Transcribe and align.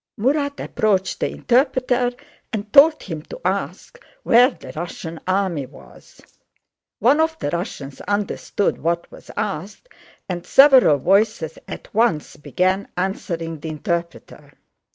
Murat 0.17 0.59
approached 0.59 1.19
the 1.19 1.29
interpreter 1.29 2.11
and 2.51 2.73
told 2.73 3.03
him 3.03 3.21
to 3.21 3.39
ask 3.45 3.99
where 4.23 4.49
the 4.49 4.71
Russian 4.75 5.19
army 5.27 5.67
was. 5.67 6.19
One 6.97 7.19
of 7.19 7.37
the 7.37 7.51
Russians 7.51 8.01
understood 8.01 8.79
what 8.79 9.11
was 9.11 9.29
asked 9.37 9.89
and 10.27 10.43
several 10.43 10.97
voices 10.97 11.59
at 11.67 11.93
once 11.93 12.35
began 12.35 12.87
answering 12.97 13.59
the 13.59 13.69
interpreter. 13.69 14.53